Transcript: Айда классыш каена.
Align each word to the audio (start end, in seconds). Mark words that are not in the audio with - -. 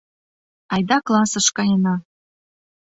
Айда 0.73 0.97
классыш 1.07 1.47
каена. 1.57 1.95